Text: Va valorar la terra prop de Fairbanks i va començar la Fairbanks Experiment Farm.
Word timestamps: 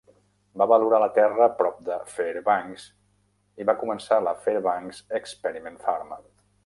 Va 0.59 0.65
valorar 0.69 0.99
la 1.01 1.09
terra 1.17 1.47
prop 1.59 1.83
de 1.89 1.97
Fairbanks 2.13 2.85
i 3.63 3.67
va 3.71 3.77
començar 3.83 4.19
la 4.29 4.35
Fairbanks 4.47 5.03
Experiment 5.21 5.79
Farm. 5.85 6.17